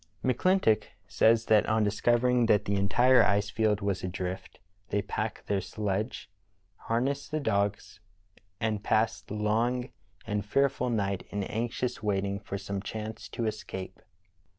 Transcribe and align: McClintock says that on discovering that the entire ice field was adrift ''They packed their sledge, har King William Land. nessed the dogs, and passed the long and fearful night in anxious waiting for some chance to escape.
McClintock 0.25 0.85
says 1.07 1.45
that 1.45 1.67
on 1.67 1.83
discovering 1.83 2.47
that 2.47 2.65
the 2.65 2.73
entire 2.73 3.23
ice 3.23 3.51
field 3.51 3.81
was 3.81 4.03
adrift 4.03 4.57
''They 4.89 5.07
packed 5.07 5.45
their 5.45 5.61
sledge, 5.61 6.27
har 6.87 6.97
King 6.97 7.03
William 7.05 7.05
Land. 7.11 7.17
nessed 7.19 7.29
the 7.29 7.39
dogs, 7.39 7.99
and 8.59 8.83
passed 8.83 9.27
the 9.27 9.35
long 9.35 9.89
and 10.25 10.43
fearful 10.43 10.89
night 10.89 11.27
in 11.29 11.43
anxious 11.43 12.01
waiting 12.01 12.39
for 12.39 12.57
some 12.57 12.81
chance 12.81 13.29
to 13.29 13.45
escape. 13.45 14.01